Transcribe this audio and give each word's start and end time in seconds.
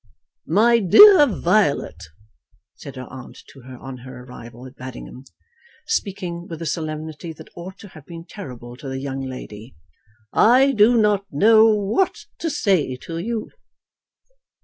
"My 0.47 0.79
dear 0.79 1.27
Violet," 1.27 2.05
said 2.73 2.95
her 2.95 3.05
aunt 3.13 3.37
to 3.49 3.61
her 3.61 3.77
on 3.77 3.97
her 3.97 4.23
arrival 4.23 4.65
at 4.65 4.75
Baddingham, 4.75 5.25
speaking 5.85 6.47
with 6.47 6.59
a 6.59 6.65
solemnity 6.65 7.33
that 7.33 7.51
ought 7.55 7.77
to 7.81 7.89
have 7.89 8.07
been 8.07 8.25
terrible 8.25 8.75
to 8.77 8.89
the 8.89 8.97
young 8.97 9.21
lady, 9.21 9.75
"I 10.33 10.71
do 10.71 10.97
not 10.99 11.27
know 11.31 11.67
what 11.67 12.25
to 12.39 12.49
say 12.49 12.95
to 13.03 13.19
you." 13.19 13.51